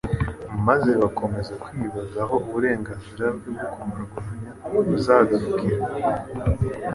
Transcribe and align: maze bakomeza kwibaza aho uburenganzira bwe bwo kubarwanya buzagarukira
maze 0.67 0.91
bakomeza 1.01 1.53
kwibaza 1.63 2.17
aho 2.25 2.35
uburenganzira 2.47 3.25
bwe 3.35 3.51
bwo 3.55 3.67
kubarwanya 3.81 4.51
buzagarukira 4.87 5.77